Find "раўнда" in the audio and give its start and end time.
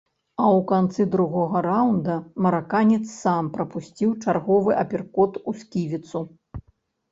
1.65-2.15